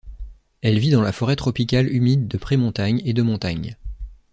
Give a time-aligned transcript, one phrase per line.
[0.63, 3.77] Elle vit dans la forêt tropicale humide de pré-montagne et de montagne.